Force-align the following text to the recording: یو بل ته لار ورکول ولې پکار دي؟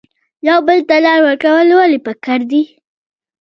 یو 0.47 0.57
بل 0.67 0.79
ته 0.89 0.95
لار 1.05 1.19
ورکول 1.27 1.67
ولې 1.73 1.99
پکار 2.07 2.39
دي؟ 2.51 2.61